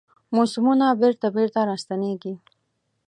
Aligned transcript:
موسمونه 0.35 0.87
بیرته، 1.01 1.27
بیرته 1.35 1.61
راستنیږي 1.69 2.33